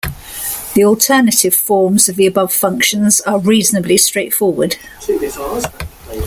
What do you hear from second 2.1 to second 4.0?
the above functions are reasonably